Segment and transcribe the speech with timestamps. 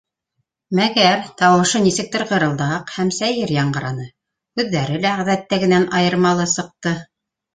[0.77, 4.07] Мәгәр тауышы нисектер ғырылдаҡ һәм сәйер яңғыраны,
[4.61, 6.95] һүҙҙәре лә ғәҙәттәгенән айырмалы сыҡты: